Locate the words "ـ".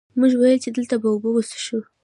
1.83-1.85